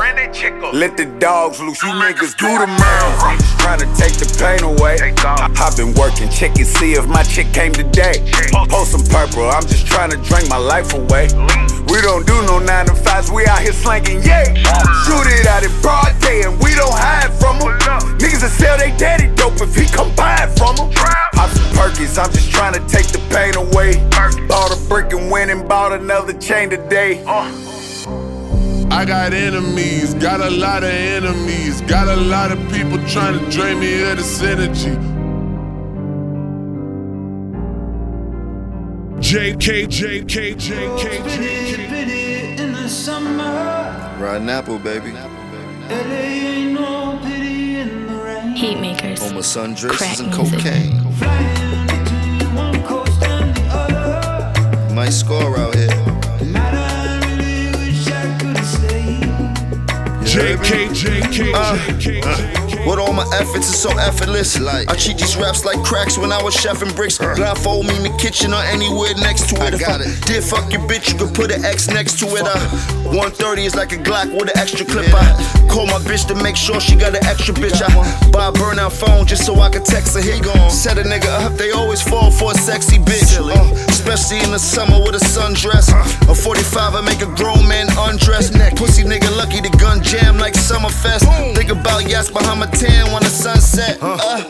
Let 0.73 0.97
the 0.97 1.07
dogs 1.19 1.61
loose, 1.61 1.83
you 1.83 1.91
niggas 1.91 2.39
do 2.39 2.47
the 2.47 2.67
math. 2.67 3.23
I'm 3.23 3.39
just 3.39 3.59
trying 3.59 3.81
to 3.83 3.89
take 3.99 4.15
the 4.23 4.29
pain 4.39 4.63
away. 4.63 4.97
I've 5.19 5.77
been 5.77 5.95
working, 5.95 6.31
check 6.31 6.57
and 6.59 6.67
see 6.67 6.95
if 6.95 7.07
my 7.07 7.23
chick 7.23 7.53
came 7.53 7.73
today. 7.73 8.23
Post 8.71 8.93
some 8.93 9.05
purple, 9.11 9.51
I'm 9.51 9.67
just 9.67 9.87
trying 9.87 10.11
to 10.11 10.17
drink 10.23 10.49
my 10.49 10.59
life 10.63 10.95
away. 10.95 11.27
We 11.91 12.01
don't 12.01 12.27
do 12.27 12.35
no 12.47 12.59
nine 12.59 12.87
to 12.87 12.95
fives, 12.95 13.31
we 13.33 13.47
out 13.47 13.61
here 13.61 13.73
slanging 13.73 14.23
yay. 14.23 14.45
Shoot 15.05 15.27
it 15.27 15.47
out 15.47 15.65
in 15.65 15.73
broad 15.81 16.13
day 16.21 16.43
and 16.43 16.59
we 16.63 16.75
don't 16.75 16.93
hide 16.93 17.33
from 17.41 17.59
them. 17.59 17.79
Niggas 18.19 18.41
that 18.43 18.51
sell 18.51 18.77
they 18.79 18.95
daddy 18.97 19.35
dope 19.35 19.61
if 19.61 19.75
he 19.75 19.87
come 19.87 20.15
buy 20.15 20.37
it 20.45 20.57
from 20.59 20.77
them. 20.77 20.91
Pop 21.33 21.51
some 21.51 21.65
perkies, 21.73 22.19
I'm 22.23 22.31
just 22.33 22.51
trying 22.51 22.75
to 22.75 22.81
take 22.87 23.09
the 23.09 23.19
pain 23.31 23.57
away. 23.57 23.97
Bought 24.47 24.73
a 24.73 24.89
brick 24.89 25.13
and 25.13 25.31
went 25.31 25.51
and 25.51 25.69
bought 25.69 25.93
another 25.93 26.35
chain 26.35 26.71
today. 26.71 27.25
I 28.93 29.07
got 29.07 29.33
enemies, 29.33 30.13
got 30.15 30.41
a 30.41 30.51
lot 30.51 30.85
of 30.85 30.91
enemies, 30.91 31.81
got 31.83 32.09
a 32.09 32.17
lot 32.17 32.53
of 32.53 32.59
people 32.71 32.99
trying 33.09 33.39
to 33.39 33.51
drain 33.51 33.81
me 33.81 34.03
of 34.03 34.19
this 34.19 34.43
energy. 34.43 34.91
JK, 39.23 39.87
JK, 39.87 40.55
JK, 40.57 40.99
JK. 40.99 41.83
The 41.89 42.42
summer. 42.93 44.17
Riding 44.21 44.51
apple, 44.51 44.79
baby. 44.79 45.13
Heat 48.55 48.79
makers. 48.81 49.21
Home 49.21 49.39
of 49.39 49.45
sundresses 49.45 49.97
Crack 49.97 50.19
and 50.21 50.29
music. 50.29 50.59
cocaine. 50.61 50.95
Might 54.95 55.11
score 55.11 55.59
out 55.59 55.75
here. 55.75 55.89
JK, 60.33 60.89
JK, 60.95 61.53
JK, 61.53 62.23
uh, 62.25 62.72
With 62.87 62.99
all 62.99 63.13
my 63.13 63.27
efforts, 63.33 63.69
it's 63.71 63.79
so 63.79 63.91
effortless. 63.99 64.59
Like 64.59 64.91
I 64.91 64.97
treat 64.97 65.19
these 65.19 65.37
raps 65.37 65.65
like 65.65 65.83
cracks 65.85 66.19
when 66.19 66.33
I 66.33 66.43
was 66.43 66.55
chefing 66.57 66.95
bricks. 66.97 67.19
Blindfold 67.19 67.87
me 67.87 67.97
in 67.97 68.03
the 68.03 68.17
kitchen 68.19 68.53
or 68.53 68.63
anywhere 68.63 69.15
next 69.23 69.49
to 69.51 69.57
it. 69.67 69.75
I 69.75 69.79
got 69.79 70.01
it. 70.01 70.11
Did 70.27 70.43
fuck 70.43 70.73
your 70.73 70.83
bitch, 70.83 71.13
you 71.13 71.19
could 71.19 71.35
put 71.35 71.53
an 71.53 71.65
X 71.65 71.89
next 71.89 72.19
to 72.21 72.27
it. 72.35 72.43
Uh, 72.43 72.59
130 73.15 73.65
is 73.65 73.77
like 73.77 73.93
a 73.93 73.97
Glock 73.97 74.33
with 74.33 74.51
an 74.51 74.59
extra 74.59 74.85
clip. 74.85 75.07
I 75.15 75.23
call 75.71 75.87
my 75.87 76.01
bitch 76.03 76.27
to 76.29 76.35
make 76.43 76.57
sure 76.57 76.81
she 76.81 76.97
got 76.97 77.15
an 77.15 77.25
extra 77.25 77.55
bitch. 77.55 77.81
I 77.81 77.89
buy 78.31 78.49
a 78.49 78.53
burnout 78.53 78.93
phone 78.93 79.27
just 79.27 79.47
so 79.47 79.55
I 79.61 79.71
could 79.71 79.85
text 79.85 80.15
her. 80.17 80.23
He 80.23 80.41
gon' 80.41 80.71
set 80.71 80.99
a 80.99 81.03
nigga 81.03 81.31
up. 81.47 81.53
They 81.55 81.71
always 81.71 82.03
fall 82.03 82.31
for 82.31 82.51
a 82.51 82.55
sexy 82.55 82.99
bitch. 82.99 83.39
Uh, 83.39 83.92
especially 84.03 84.43
in 84.43 84.51
the 84.51 84.59
summer 84.59 84.99
with 84.99 85.15
a 85.15 85.23
sundress. 85.23 85.87
A 86.29 86.35
45, 86.35 86.95
I 86.95 87.01
make 87.03 87.23
a 87.23 87.31
grown 87.39 87.67
man 87.69 87.87
undress. 87.99 88.51
Pussy 88.75 89.05
nigga 89.05 89.31
lucky 89.37 89.61
the 89.61 89.71
gun 89.79 90.03
jam 90.03 90.39
like 90.39 90.55
Summerfest. 90.55 91.23
Think 91.55 91.71
about 91.71 92.09
yachts 92.09 92.31
behind 92.31 92.59
my 92.61 92.67
tan 92.67 93.13
when 93.13 93.23
the 93.23 93.31
sunset. 93.31 93.99
Uh, 94.03 94.43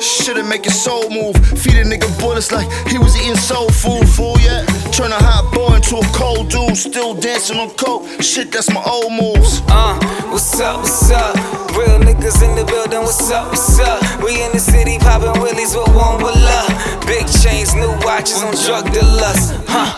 Should've 0.00 0.46
make 0.46 0.64
your 0.64 0.74
soul 0.74 1.08
move. 1.10 1.36
Feed 1.62 1.78
a 1.78 1.84
nigga 1.84 2.10
bullets 2.18 2.50
like 2.50 2.66
he 2.88 2.98
was 2.98 3.14
eating 3.16 3.36
soul 3.36 3.70
food. 3.70 4.08
Fool, 4.08 4.34
yeah. 4.40 4.66
Turn 4.92 5.10
a 5.10 5.16
hot 5.16 5.48
boy 5.54 5.76
into 5.76 5.96
a 5.96 6.04
cold 6.12 6.50
dude. 6.50 6.76
Still 6.76 7.14
dancing 7.14 7.58
on 7.58 7.70
coke. 7.70 8.04
Shit, 8.20 8.52
that's 8.52 8.68
my 8.68 8.82
old 8.84 9.10
moves. 9.10 9.62
Uh, 9.68 9.96
what's 10.28 10.60
up, 10.60 10.80
what's 10.80 11.10
up? 11.10 11.34
Real 11.72 11.98
niggas 11.98 12.44
in 12.44 12.54
the 12.54 12.64
building, 12.68 13.00
what's 13.00 13.30
up, 13.30 13.48
what's 13.48 13.80
up? 13.80 14.02
We 14.22 14.42
in 14.44 14.52
the 14.52 14.60
city 14.60 14.98
popping 14.98 15.40
willies 15.40 15.74
with 15.74 15.88
one 15.96 16.22
with 16.22 16.36
love. 16.36 17.06
Big 17.06 17.24
chains, 17.40 17.74
new 17.74 17.88
watches 18.04 18.42
on 18.42 18.52
drug 18.52 18.92
dealers, 18.92 19.56
huh? 19.66 19.96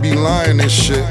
Be 0.00 0.14
lying 0.14 0.58
this 0.58 0.72
shit. 0.72 1.04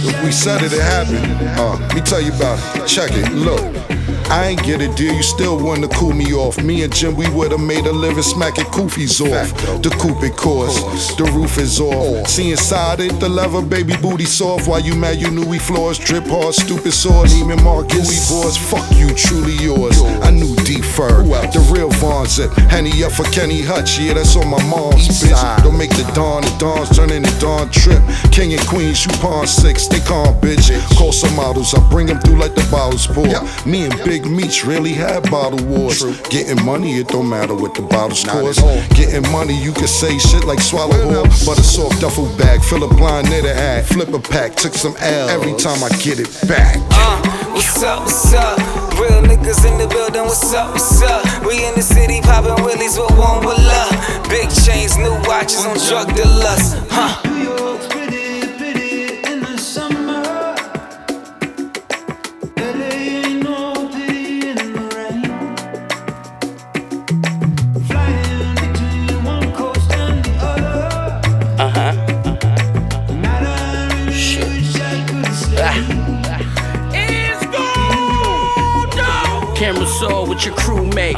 If 0.00 0.24
we 0.24 0.32
said 0.32 0.62
it, 0.62 0.72
it 0.72 0.80
happened. 0.80 1.58
Uh, 1.58 1.76
let 1.78 1.94
me 1.94 2.00
tell 2.00 2.20
you 2.20 2.32
about 2.32 2.58
it. 2.76 2.86
Check 2.86 3.10
it. 3.12 3.32
Look. 3.32 3.97
I 4.30 4.48
ain't 4.48 4.62
get 4.62 4.82
a 4.82 4.88
deal, 4.94 5.14
you 5.14 5.22
still 5.22 5.58
wanna 5.58 5.88
cool 5.88 6.12
me 6.12 6.34
off. 6.34 6.62
Me 6.62 6.82
and 6.82 6.94
Jim, 6.94 7.16
we 7.16 7.28
would've 7.30 7.60
made 7.60 7.86
a 7.86 7.92
living 7.92 8.22
smacking 8.22 8.66
koofies 8.66 9.20
off. 9.20 9.82
The 9.82 9.90
coupe 9.90 10.22
it 10.22 10.36
course, 10.36 10.78
the 11.16 11.24
roof 11.32 11.56
is 11.58 11.80
off. 11.80 12.28
See 12.28 12.50
inside 12.50 13.00
it, 13.00 13.18
the 13.20 13.28
leather 13.28 13.62
baby 13.62 13.94
booty 14.02 14.26
soft. 14.26 14.68
Why 14.68 14.78
you 14.78 14.94
mad? 14.94 15.18
You 15.20 15.30
knew 15.30 15.46
we 15.46 15.58
floors, 15.58 15.98
drip 15.98 16.26
hard, 16.26 16.54
stupid 16.54 16.92
sword. 16.92 17.30
Neiman 17.30 17.64
Marcus, 17.64 18.30
Louis 18.30 18.42
boys, 18.42 18.56
fuck 18.56 18.84
you, 18.96 19.08
truly 19.14 19.54
yours. 19.64 20.00
I 20.22 20.30
knew 20.30 20.54
D 20.56 20.82
Fur, 20.82 21.22
the 21.22 21.60
real 21.72 21.90
Von 21.90 22.26
Zip. 22.26 22.52
Henny 22.68 23.02
up 23.04 23.12
for 23.12 23.24
Kenny 23.30 23.62
Hutch, 23.62 23.98
yeah, 23.98 24.14
that's 24.14 24.36
on 24.36 24.48
my 24.48 24.62
mom's 24.68 25.08
bitch. 25.08 25.62
Don't 25.64 25.78
make 25.78 25.90
the 25.90 26.04
dawn, 26.14 26.42
the 26.42 26.54
dawns 26.58 26.94
turn 26.94 27.10
into 27.10 27.32
dawn 27.40 27.70
trip. 27.70 28.02
King 28.30 28.52
and 28.52 28.66
Queen, 28.68 28.92
shoot 28.92 29.14
pawn 29.20 29.46
six, 29.46 29.88
they 29.88 30.00
calm, 30.00 30.34
bitch. 30.40 30.68
Call 30.96 31.12
some 31.12 31.34
models, 31.34 31.72
I 31.74 31.80
bring 31.88 32.06
them 32.06 32.20
through 32.20 32.38
like 32.38 32.54
the 32.54 32.66
bottles 32.70 33.06
pour. 33.06 33.26
Me 33.66 33.86
and 33.86 33.98
Big 34.04 34.17
Meats 34.24 34.64
really 34.64 34.92
had 34.92 35.30
bottle 35.30 35.64
wars. 35.66 36.02
Getting 36.28 36.64
money, 36.64 36.98
it 36.98 37.08
don't 37.08 37.28
matter 37.28 37.54
what 37.54 37.74
the 37.74 37.82
bottles 37.82 38.24
cost. 38.24 38.60
Getting 38.94 39.30
money, 39.32 39.54
you 39.54 39.72
can 39.72 39.86
say 39.86 40.18
shit 40.18 40.44
like 40.44 40.60
swallow 40.60 40.94
whore. 40.94 41.46
But 41.46 41.58
a 41.58 41.62
soft 41.62 42.00
duffel 42.00 42.26
bag, 42.36 42.62
fill 42.62 42.84
a 42.84 42.88
blind 42.88 43.30
knit 43.30 43.44
hat. 43.44 43.86
Flip 43.86 44.12
a 44.12 44.20
pack, 44.20 44.54
took 44.54 44.74
some 44.74 44.96
L 44.98 45.28
every 45.28 45.54
time 45.56 45.82
I 45.82 45.88
get 46.02 46.18
it 46.18 46.30
back. 46.48 46.76
Uh, 46.90 47.20
what's 47.52 47.82
up, 47.82 48.00
what's 48.00 48.34
up? 48.34 48.58
Real 48.98 49.22
niggas 49.22 49.64
in 49.64 49.78
the 49.78 49.86
building, 49.86 50.22
what's 50.22 50.52
up, 50.54 50.72
what's 50.72 51.02
up? 51.02 51.46
We 51.46 51.64
in 51.64 51.74
the 51.74 51.82
city 51.82 52.20
popping 52.20 52.64
willies 52.64 52.98
with 52.98 53.16
one 53.18 53.44
with 53.44 53.58
love. 53.58 53.94
Big 54.28 54.50
chains, 54.64 54.96
new 54.98 55.14
watches 55.26 55.64
on 55.64 55.76
drug 55.88 56.14
dealers, 56.14 56.74
huh? 56.90 57.22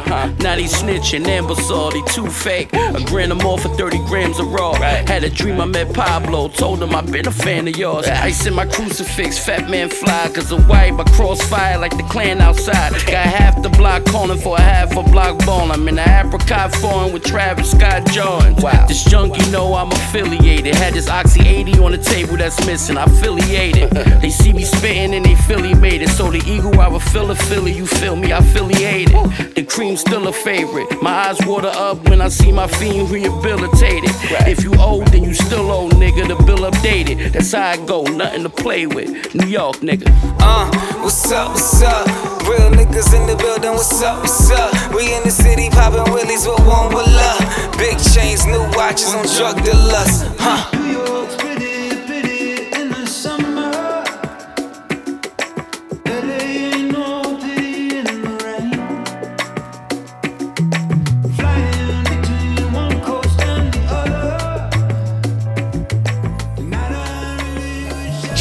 Crewmate. 0.03 0.43
Now 0.43 0.57
they 0.57 0.65
snitching, 0.65 1.27
Amber 1.27 1.55
saw 1.55 1.91
they 1.91 2.03
too 2.03 2.29
fake. 2.29 2.73
A 2.73 3.03
grand 3.07 3.33
or 3.33 3.37
more 3.37 3.59
for 3.59 3.69
30 3.69 3.99
grams 4.07 4.39
of 4.39 4.53
raw. 4.53 4.73
Had 4.75 5.25
a 5.25 5.31
dream 5.31 5.61
I 5.61 5.67
met 5.67 5.93
Pablo, 5.95 6.49
told 6.49 6.83
him 6.83 6.95
I've 6.95 7.11
been 7.11 7.27
a 7.27 7.33
fan 7.33 7.69
of 7.69 7.77
yours. 7.77 8.07
Ice 8.07 8.47
in 8.47 8.55
my 8.55 8.67
crucifix, 8.67 9.39
fat 9.39 9.69
man 9.69 9.89
fly. 9.89 10.31
Cause 10.35 10.53
of 10.53 10.69
white, 10.69 10.93
I 10.99 11.05
crossfire 11.13 11.79
like 11.79 11.97
the 11.97 12.03
clan 12.05 12.41
outside. 12.41 12.93
Got 13.07 13.27
half 13.27 13.63
the 13.63 13.71
block 13.71 14.05
calling 14.07 14.39
for 14.39 14.57
a 14.57 14.61
half 14.61 14.97
a 14.97 15.03
block 15.03 15.45
ball. 15.45 15.71
I'm 15.73 15.87
in 15.89 15.97
the 15.97 16.03
apricot 16.03 16.75
foreign 16.77 17.13
with 17.13 17.25
Travis 17.25 17.71
Scott 17.71 18.03
Jordans. 18.07 18.63
Wow. 18.63 18.87
This 18.87 19.05
junkie 19.05 19.49
know 19.51 19.75
I'm 19.75 19.91
affiliated. 19.93 20.75
Had 20.75 20.95
this 20.95 21.09
Oxy 21.09 21.47
80 21.47 21.79
on 21.79 21.93
the 21.93 21.99
table 21.99 22.37
that's 22.37 22.65
missing. 22.67 22.97
I 22.97 23.05
affiliated. 23.05 23.91
they 24.21 24.31
see 24.31 24.53
me 24.53 24.65
spitting 24.65 25.15
and 25.15 25.25
they 25.25 25.35
Philly 25.35 25.75
made 25.75 26.03
it. 26.03 26.09
So 26.11 26.31
the 26.31 26.39
eagle, 26.47 26.79
I 26.81 26.89
would 26.89 27.03
feel 27.03 27.31
a 27.31 27.35
Philly, 27.35 27.73
you 27.73 27.87
feel 27.87 28.17
me? 28.17 28.33
I 28.33 28.39
affiliated. 28.39 29.15
The 29.55 29.65
still 29.97 30.29
a 30.29 30.33
favorite. 30.33 30.87
My 31.03 31.29
eyes 31.29 31.39
water 31.47 31.73
up 31.73 32.09
when 32.09 32.21
I 32.21 32.29
see 32.29 32.53
my 32.53 32.67
fiend 32.67 33.11
rehabilitated. 33.11 34.11
If 34.47 34.63
you 34.63 34.75
old, 34.77 35.09
then 35.09 35.25
you 35.25 35.35
still 35.35 35.71
old, 35.71 35.93
nigga. 35.95 36.29
The 36.29 36.43
bill 36.45 36.71
updated. 36.71 37.33
That's 37.33 37.53
how 37.53 37.71
I 37.71 37.77
go, 37.87 38.03
nothing 38.05 38.43
to 38.43 38.49
play 38.49 38.87
with. 38.87 39.35
New 39.35 39.47
York, 39.47 39.77
nigga. 39.77 40.09
Uh, 40.41 40.71
what's 41.03 41.31
up, 41.33 41.51
what's 41.51 41.83
up? 41.83 42.07
Real 42.49 42.71
niggas 42.71 43.15
in 43.15 43.27
the 43.27 43.37
building, 43.37 43.73
what's 43.73 44.03
up, 44.03 44.21
what's 44.21 44.51
up? 44.51 44.73
We 44.95 45.15
in 45.15 45.23
the 45.23 45.31
city 45.31 45.71
popping 45.71 46.13
willies 46.13 46.47
with 46.47 46.61
one 46.67 46.89
with 46.95 47.07
love. 47.07 47.41
Big 47.79 47.99
chains, 48.13 48.47
new 48.47 48.63
watches 48.77 49.15
on 49.15 49.27
drug 49.27 49.65
dealers, 49.65 50.25
huh? 50.39 50.80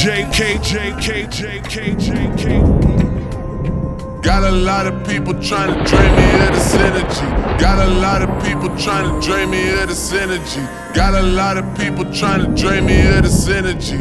JK. 0.09 0.49
Got 4.23 4.43
a 4.43 4.51
lot 4.51 4.87
of 4.87 5.07
people 5.07 5.39
trying 5.39 5.71
to 5.71 5.83
drain 5.87 6.15
me 6.15 6.47
of 6.47 6.53
this 6.53 6.73
energy. 6.73 7.27
Got 7.61 7.87
a 7.87 7.91
lot 7.93 8.21
of 8.23 8.43
people 8.43 8.75
trying 8.75 9.05
to 9.05 9.27
drain 9.27 9.51
me 9.51 9.69
of 9.79 9.87
this 9.87 10.11
energy. 10.11 10.61
Got 10.95 11.13
a 11.13 11.21
lot 11.21 11.57
of 11.57 11.77
people 11.77 12.11
trying 12.11 12.43
to 12.43 12.47
drain 12.59 12.85
me 12.85 12.99
of 13.17 13.21
this 13.21 13.47
energy. 13.47 13.97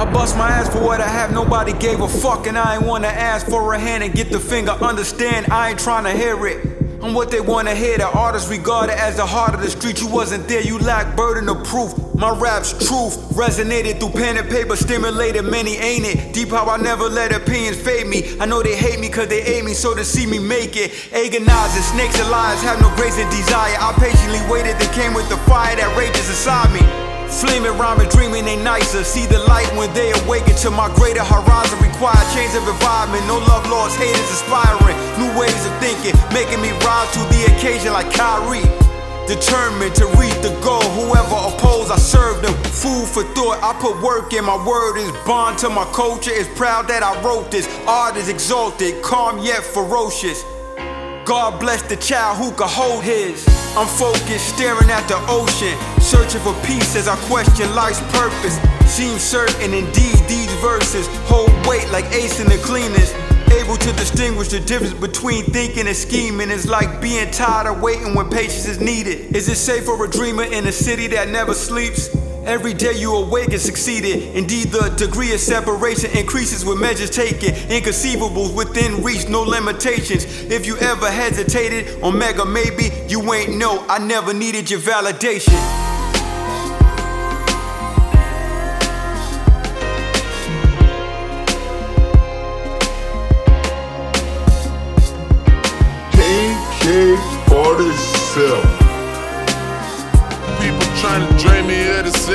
I 0.00 0.04
bust 0.12 0.36
my 0.36 0.48
ass 0.48 0.68
for 0.68 0.82
what 0.82 1.00
I 1.00 1.06
have, 1.06 1.32
nobody 1.32 1.72
gave 1.74 2.00
a 2.00 2.08
fuck, 2.08 2.46
and 2.48 2.58
I 2.58 2.74
ain't 2.74 2.86
wanna 2.86 3.06
ask 3.06 3.46
for 3.46 3.72
a 3.72 3.78
hand 3.78 4.02
and 4.02 4.12
get 4.12 4.30
the 4.32 4.40
finger. 4.40 4.72
Understand, 4.72 5.46
I 5.52 5.70
ain't 5.70 5.78
trying 5.78 6.04
to 6.04 6.12
hear 6.12 6.46
it. 6.46 6.69
I'm 7.02 7.14
what 7.14 7.30
they 7.30 7.40
wanna 7.40 7.74
hear. 7.74 7.96
The 7.96 8.08
artist 8.08 8.50
regarded 8.50 8.98
as 8.98 9.16
the 9.16 9.24
heart 9.24 9.54
of 9.54 9.62
the 9.62 9.70
street. 9.70 10.00
You 10.00 10.08
wasn't 10.08 10.46
there, 10.48 10.60
you 10.60 10.78
lack 10.78 11.16
burden 11.16 11.48
of 11.48 11.64
proof. 11.64 11.94
My 12.14 12.30
rap's 12.30 12.72
truth 12.72 13.16
resonated 13.32 13.98
through 13.98 14.10
pen 14.10 14.36
and 14.36 14.48
paper, 14.50 14.76
stimulated 14.76 15.44
many, 15.44 15.76
ain't 15.76 16.04
it? 16.04 16.34
Deep 16.34 16.50
how 16.50 16.66
I 16.68 16.76
never 16.76 17.04
let 17.08 17.32
opinions 17.32 17.80
fade 17.80 18.06
me. 18.06 18.38
I 18.38 18.44
know 18.44 18.62
they 18.62 18.76
hate 18.76 19.00
me 19.00 19.08
cause 19.08 19.28
they 19.28 19.42
hate 19.42 19.64
me, 19.64 19.72
so 19.72 19.94
to 19.94 20.04
see 20.04 20.26
me 20.26 20.38
make 20.38 20.76
it. 20.76 20.92
Agonizing, 21.12 21.82
snakes 21.82 22.20
and 22.20 22.30
lions 22.30 22.60
have 22.62 22.80
no 22.82 22.94
grace 22.96 23.16
and 23.16 23.30
desire. 23.30 23.76
I 23.80 23.94
patiently 23.98 24.40
waited, 24.52 24.78
they 24.78 24.92
came 24.92 25.14
with 25.14 25.28
the 25.30 25.38
fire 25.48 25.74
that 25.76 25.96
rages 25.96 26.28
inside 26.28 26.70
me. 26.72 27.09
Flaming, 27.30 27.78
rhyming, 27.78 28.08
dreaming 28.08 28.46
ain't 28.46 28.62
nicer. 28.62 29.04
See 29.04 29.24
the 29.24 29.38
light 29.46 29.70
when 29.78 29.92
they 29.94 30.10
awaken 30.22 30.54
to 30.66 30.70
my 30.70 30.92
greater 30.94 31.22
horizon. 31.22 31.78
Require 31.78 32.18
change 32.34 32.54
of 32.58 32.66
environment. 32.66 33.24
No 33.26 33.38
love 33.38 33.64
lost, 33.70 33.96
haters 33.96 34.18
inspiring. 34.18 34.98
New 35.16 35.30
ways 35.38 35.54
of 35.64 35.72
thinking, 35.78 36.12
making 36.34 36.60
me 36.60 36.70
rise 36.82 37.10
to 37.14 37.20
the 37.30 37.54
occasion 37.54 37.92
like 37.92 38.10
Kyrie. 38.12 38.66
Determined 39.30 39.94
to 39.94 40.06
reach 40.18 40.34
the 40.42 40.50
goal. 40.60 40.82
Whoever 40.98 41.38
oppose, 41.54 41.90
I 41.90 41.96
serve 41.96 42.42
them. 42.42 42.52
Food 42.74 43.06
for 43.06 43.22
thought. 43.34 43.62
I 43.62 43.78
put 43.78 44.02
work 44.02 44.32
in. 44.32 44.44
My 44.44 44.58
word 44.66 44.98
is 44.98 45.12
bond 45.24 45.56
to 45.58 45.70
my 45.70 45.84
culture. 45.92 46.32
Is 46.32 46.48
proud 46.48 46.88
that 46.88 47.02
I 47.04 47.14
wrote 47.22 47.50
this. 47.50 47.68
Art 47.86 48.16
is 48.16 48.28
exalted, 48.28 49.02
calm 49.02 49.38
yet 49.38 49.62
ferocious. 49.62 50.42
God 51.24 51.60
bless 51.60 51.82
the 51.82 51.94
child 51.94 52.38
who 52.38 52.50
can 52.50 52.66
hold 52.66 53.04
his. 53.04 53.46
I'm 53.76 53.86
focused, 53.86 54.56
staring 54.56 54.90
at 54.90 55.06
the 55.06 55.14
ocean, 55.28 55.78
searching 56.10 56.40
for 56.40 56.54
peace 56.66 56.96
as 56.96 57.06
I 57.06 57.14
question 57.30 57.72
life's 57.72 58.00
purpose. 58.10 58.58
Seems 58.90 59.22
certain, 59.22 59.72
indeed, 59.72 60.18
these 60.26 60.52
verses 60.54 61.06
hold 61.30 61.50
weight 61.66 61.88
like 61.90 62.04
ace 62.06 62.40
in 62.40 62.48
the 62.48 62.58
cleanest. 62.58 63.14
Able 63.52 63.76
to 63.76 63.92
distinguish 63.92 64.48
the 64.48 64.58
difference 64.58 64.94
between 64.94 65.44
thinking 65.44 65.86
and 65.86 65.96
scheming 65.96 66.50
is 66.50 66.66
like 66.66 67.00
being 67.00 67.30
tired 67.30 67.68
of 67.68 67.80
waiting 67.80 68.14
when 68.16 68.28
patience 68.28 68.66
is 68.66 68.80
needed. 68.80 69.36
Is 69.36 69.48
it 69.48 69.54
safe 69.54 69.84
for 69.84 70.04
a 70.04 70.10
dreamer 70.10 70.42
in 70.42 70.66
a 70.66 70.72
city 70.72 71.06
that 71.08 71.28
never 71.28 71.54
sleeps? 71.54 72.10
Every 72.44 72.74
day 72.74 72.94
you 72.94 73.14
awake 73.14 73.50
and 73.50 73.60
succeeded. 73.60 74.34
Indeed, 74.34 74.68
the 74.72 74.88
degree 74.96 75.32
of 75.32 75.38
separation 75.38 76.10
increases 76.16 76.64
with 76.64 76.80
measures 76.80 77.10
taken. 77.10 77.54
Inconceivable 77.70 78.52
within 78.52 79.04
reach, 79.04 79.28
no 79.28 79.42
limitations. 79.42 80.24
If 80.50 80.66
you 80.66 80.76
ever 80.78 81.08
hesitated 81.08 82.02
on 82.02 82.18
mega, 82.18 82.44
maybe 82.44 82.90
you 83.06 83.32
ain't 83.32 83.56
know. 83.58 83.86
I 83.88 83.98
never 83.98 84.34
needed 84.34 84.70
your 84.70 84.80
validation. 84.80 85.89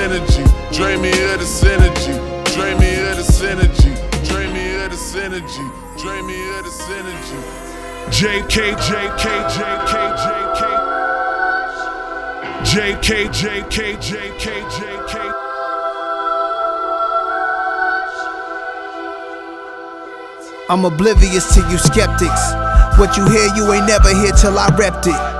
Energy 0.05 0.43
Drain 0.71 1.01
me 1.01 1.09
of 1.09 1.39
this 1.39 1.63
Drain 2.53 2.77
me 2.79 2.93
of 3.09 3.17
this 3.17 3.41
Drain 3.41 4.53
me 4.53 4.83
of 4.83 4.91
this 4.91 5.15
Drain 5.97 6.27
me 6.27 6.57
of 6.57 6.63
this 6.63 6.89
energy 6.89 7.65
JK, 8.09 8.75
JK, 8.75 9.25
JK, 9.49 9.93
JK. 10.23 10.61
JK, 12.63 13.27
JK, 13.29 13.97
JK, 13.97 14.45
JK. 14.69 15.33
I'm 20.69 20.85
oblivious 20.85 21.53
to 21.55 21.61
you 21.71 21.77
skeptics. 21.79 22.53
What 22.99 23.17
you 23.17 23.27
hear, 23.27 23.47
you 23.55 23.73
ain't 23.73 23.87
never 23.87 24.09
hear 24.09 24.31
till 24.33 24.57
I 24.59 24.67
repped 24.69 25.07
it. 25.07 25.34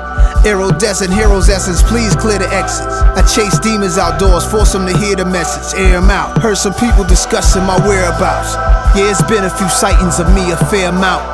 Iridescent 0.45 1.11
heroes 1.11 1.49
essence, 1.49 1.81
please 1.81 2.15
clear 2.15 2.37
the 2.37 2.45
exits. 2.53 3.01
I 3.17 3.25
chase 3.25 3.57
demons 3.57 3.97
outdoors, 3.97 4.45
force 4.45 4.73
them 4.73 4.85
to 4.85 4.95
hear 4.95 5.15
the 5.15 5.25
message, 5.25 5.73
air 5.73 5.99
them 5.99 6.11
out. 6.11 6.37
Heard 6.37 6.57
some 6.57 6.75
people 6.75 7.03
discussing 7.03 7.63
my 7.63 7.81
whereabouts. 7.81 8.53
Yeah, 8.93 9.09
it's 9.09 9.25
been 9.25 9.43
a 9.43 9.49
few 9.49 9.67
sightings 9.69 10.19
of 10.19 10.29
me, 10.37 10.51
a 10.51 10.57
fair 10.69 10.89
amount. 10.93 11.25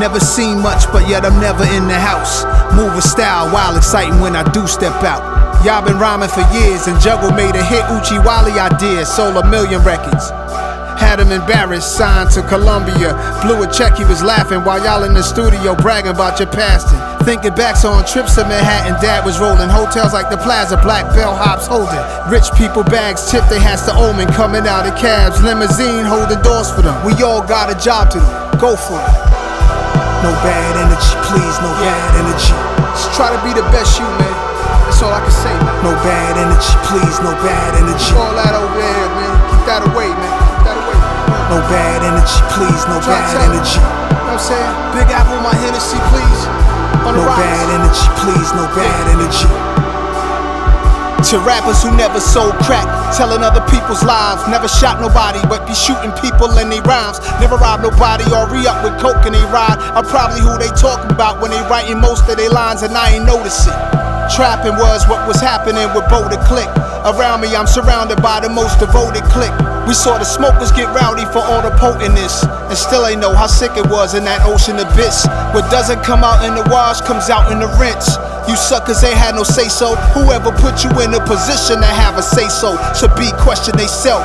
Never 0.00 0.18
seen 0.18 0.64
much, 0.64 0.90
but 0.90 1.06
yet 1.06 1.26
I'm 1.26 1.38
never 1.40 1.64
in 1.76 1.86
the 1.88 2.00
house. 2.00 2.48
Move 2.72 2.96
with 2.96 3.04
style, 3.04 3.52
wild 3.52 3.76
exciting 3.76 4.18
when 4.20 4.34
I 4.34 4.42
do 4.50 4.66
step 4.66 4.96
out. 5.04 5.20
Y'all 5.60 5.84
been 5.84 6.00
rhyming 6.00 6.32
for 6.32 6.42
years, 6.56 6.88
and 6.88 6.96
Juggle 7.04 7.36
made 7.36 7.54
a 7.54 7.64
hit 7.68 7.84
Uchi 7.92 8.18
Wally 8.24 8.56
idea, 8.56 9.04
sold 9.04 9.36
a 9.36 9.44
million 9.46 9.84
records. 9.84 10.32
Had 10.96 11.20
him 11.20 11.32
embarrassed, 11.32 11.96
signed 11.96 12.30
to 12.32 12.42
Columbia. 12.48 13.12
Blew 13.44 13.62
a 13.62 13.68
check, 13.70 13.98
he 13.98 14.04
was 14.04 14.22
laughing 14.22 14.64
while 14.64 14.82
y'all 14.82 15.04
in 15.04 15.12
the 15.12 15.22
studio 15.22 15.76
bragging 15.76 16.12
about 16.12 16.40
your 16.40 16.48
pasting. 16.48 16.98
Thinking 17.24 17.56
back 17.56 17.80
so 17.80 17.88
on 17.88 18.04
trips 18.04 18.36
to 18.36 18.44
Manhattan, 18.44 19.00
dad 19.00 19.24
was 19.24 19.40
rolling. 19.40 19.72
Hotels 19.72 20.12
like 20.12 20.28
the 20.28 20.36
Plaza, 20.36 20.76
black 20.84 21.08
bellhops 21.16 21.64
holding. 21.64 22.04
Rich 22.28 22.52
people 22.52 22.84
bags 22.84 23.32
tip 23.32 23.40
they 23.48 23.56
hats 23.56 23.88
to 23.88 23.96
omen, 23.96 24.28
coming 24.36 24.68
out 24.68 24.84
of 24.84 24.92
cabs. 25.00 25.40
Limousine 25.40 26.04
holding 26.04 26.36
doors 26.44 26.68
for 26.68 26.84
them. 26.84 26.92
We 27.00 27.16
all 27.24 27.40
got 27.40 27.72
a 27.72 27.76
job 27.80 28.12
to 28.12 28.20
do, 28.20 28.28
go 28.60 28.76
for 28.76 29.00
it. 29.00 29.16
No 30.20 30.36
bad 30.44 30.76
energy, 30.76 31.16
please, 31.32 31.56
no 31.64 31.72
bad 31.80 32.12
energy. 32.20 32.52
Just 32.92 33.16
try 33.16 33.32
to 33.32 33.40
be 33.40 33.56
the 33.56 33.64
best 33.72 33.96
you, 33.96 34.04
man. 34.20 34.36
That's 34.84 35.00
all 35.00 35.08
I 35.08 35.24
can 35.24 35.32
say, 35.32 35.52
man. 35.64 35.80
No 35.80 35.96
bad 36.04 36.36
energy, 36.36 36.76
please, 36.92 37.16
no 37.24 37.32
bad 37.40 37.72
energy. 37.72 38.12
All 38.20 38.36
that 38.36 38.52
over 38.52 38.68
there, 38.76 39.08
man. 39.16 39.32
Keep 39.48 39.64
that 39.64 39.80
away, 39.80 40.12
man. 40.12 40.34
Keep 40.44 40.60
that 40.68 40.76
away. 40.76 40.98
No 41.48 41.58
bad 41.72 42.04
energy, 42.04 42.40
please, 42.52 42.84
no 42.84 43.00
bad 43.00 43.48
energy. 43.48 43.80
You 43.80 44.28
know 44.28 44.36
what 44.36 44.36
I'm 44.36 44.44
saying? 44.44 44.72
Big 44.92 45.08
Apple, 45.08 45.40
my 45.40 45.56
Hennessy, 45.56 45.96
please. 46.12 46.73
On 47.04 47.12
the 47.12 47.20
No 47.20 47.26
rocks. 47.26 47.40
bad 47.40 47.66
energy, 47.76 48.06
please, 48.24 48.48
no 48.56 48.64
bad 48.72 49.04
energy. 49.12 49.48
To 51.32 51.40
rappers 51.40 51.82
who 51.82 51.90
never 51.96 52.20
sold 52.20 52.52
crack, 52.68 52.84
telling 53.16 53.42
other 53.42 53.64
people's 53.72 54.04
lives. 54.04 54.44
Never 54.48 54.68
shot 54.68 55.00
nobody, 55.00 55.40
but 55.48 55.66
be 55.66 55.74
shooting 55.74 56.12
people 56.20 56.52
in 56.58 56.68
their 56.68 56.82
rhymes. 56.82 57.18
Never 57.40 57.56
robbed 57.56 57.82
nobody 57.82 58.24
or 58.28 58.44
re 58.48 58.66
up 58.68 58.84
with 58.84 58.96
coke 59.00 59.24
in 59.24 59.32
they 59.32 59.44
ride. 59.48 59.76
I'm 59.96 60.04
probably 60.04 60.40
who 60.40 60.56
they 60.58 60.68
talking 60.76 61.10
about 61.10 61.40
when 61.40 61.50
they 61.50 61.60
writing 61.68 62.00
most 62.00 62.28
of 62.28 62.36
their 62.36 62.50
lines 62.50 62.82
and 62.82 62.92
I 62.92 63.16
ain't 63.16 63.24
notice 63.24 63.66
it. 63.66 63.76
Trapping 64.36 64.76
was 64.76 65.08
what 65.08 65.26
was 65.26 65.40
happening 65.40 65.88
with 65.96 66.04
Bo 66.12 66.28
the 66.28 66.36
Click. 66.44 66.68
Around 67.04 67.42
me, 67.42 67.52
I'm 67.52 67.66
surrounded 67.66 68.22
by 68.24 68.40
the 68.40 68.48
most 68.48 68.80
devoted 68.80 69.24
clique. 69.28 69.52
We 69.84 69.92
saw 69.92 70.16
the 70.16 70.24
smokers 70.24 70.72
get 70.72 70.88
rowdy 70.96 71.28
for 71.36 71.44
all 71.44 71.60
the 71.60 71.68
potentness, 71.76 72.40
and 72.48 72.72
still 72.72 73.04
ain't 73.04 73.20
know 73.20 73.36
how 73.36 73.46
sick 73.46 73.76
it 73.76 73.84
was 73.92 74.14
in 74.16 74.24
that 74.24 74.40
ocean 74.48 74.80
abyss. 74.80 75.28
What 75.52 75.68
doesn't 75.68 76.00
come 76.00 76.24
out 76.24 76.40
in 76.48 76.56
the 76.56 76.64
wash 76.72 77.04
comes 77.04 77.28
out 77.28 77.52
in 77.52 77.60
the 77.60 77.68
rinse. 77.76 78.16
You 78.48 78.56
suckers 78.56 79.04
ain't 79.04 79.20
had 79.20 79.36
no 79.36 79.44
say 79.44 79.68
so. 79.68 79.96
Whoever 80.16 80.48
put 80.64 80.80
you 80.80 80.88
in 81.04 81.12
a 81.12 81.20
position 81.28 81.84
to 81.84 81.90
have 81.92 82.16
a 82.16 82.24
say 82.24 82.48
so 82.48 82.72
should 82.96 83.12
be 83.20 83.28
question 83.36 83.76
they 83.76 83.86
self. 83.86 84.24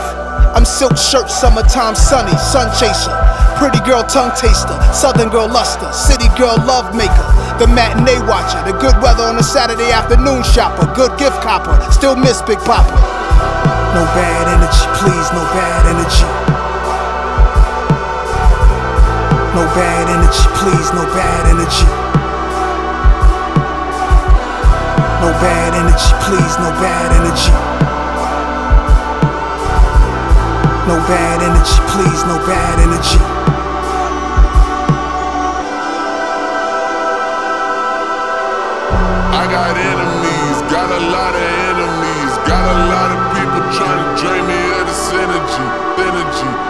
I'm 0.55 0.63
silk 0.63 0.95
shirt, 0.95 1.27
summertime 1.27 1.99
sunny, 1.99 2.31
sun 2.39 2.71
chaser. 2.79 3.11
Pretty 3.59 3.83
girl 3.83 4.07
tongue 4.07 4.31
taster, 4.39 4.79
southern 4.95 5.27
girl 5.27 5.51
luster, 5.51 5.91
city 5.91 6.31
girl 6.39 6.55
love 6.63 6.95
maker. 6.95 7.27
The 7.59 7.67
matinee 7.67 8.23
watcher, 8.23 8.63
the 8.63 8.71
good 8.79 8.95
weather 9.03 9.27
on 9.27 9.35
a 9.35 9.43
Saturday 9.43 9.91
afternoon 9.91 10.43
shopper, 10.47 10.87
good 10.95 11.11
gift 11.19 11.43
copper, 11.43 11.75
still 11.91 12.15
miss 12.15 12.41
Big 12.41 12.57
Papa. 12.63 12.95
No 13.91 14.07
bad 14.15 14.47
energy, 14.47 14.87
please, 14.95 15.27
no 15.35 15.43
bad 15.51 15.83
energy. 15.91 16.23
No 19.51 19.67
bad 19.75 20.07
energy, 20.07 20.45
please, 20.55 20.87
no 20.95 21.03
bad 21.11 21.51
energy. 21.51 21.83
No 25.19 25.35
bad 25.43 25.75
energy, 25.75 26.15
please, 26.23 26.55
no 26.63 26.71
bad 26.79 27.11
energy. 27.11 27.51
No 30.87 30.95
bad 31.11 31.43
energy, 31.43 31.75
please, 31.91 32.23
no 32.23 32.39
bad 32.47 32.79
energy. 32.79 33.38
I 39.31 39.45
got 39.45 39.77
enemies, 39.77 40.57
got 40.71 40.89
a 40.89 41.01
lot 41.13 41.35
of 41.35 41.45
enemies, 41.69 42.33
got 42.49 42.65
a 42.65 42.77
lot 42.89 43.09
of 43.13 43.19
people 43.37 43.61
trying 43.77 44.01
to 44.01 44.21
drain 44.21 44.45
me 44.47 44.61
of 44.79 44.87
this 44.87 45.13
energy, 45.13 45.65
energy. 46.01 46.68